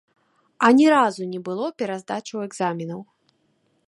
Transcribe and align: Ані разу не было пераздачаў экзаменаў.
Ані 0.69 0.85
разу 0.93 1.27
не 1.33 1.41
было 1.49 1.65
пераздачаў 1.81 2.39
экзаменаў. 2.47 2.99